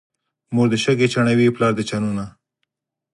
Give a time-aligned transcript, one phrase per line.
[0.53, 2.25] مور دې شګې چڼوي، پلار دې چنونه.